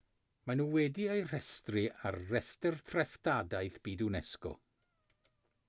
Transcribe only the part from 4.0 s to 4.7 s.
unesco